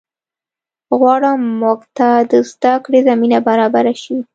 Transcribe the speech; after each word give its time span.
غواړم 0.99 1.39
مونږ 1.59 1.79
ته 1.97 2.07
د 2.31 2.33
زده 2.51 2.73
کړې 2.85 2.99
زمینه 3.07 3.39
برابره 3.47 3.93
شي 4.01 4.15